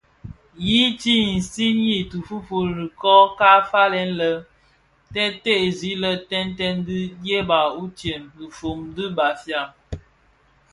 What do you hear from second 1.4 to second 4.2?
siňii tifufuli, kō ka falèn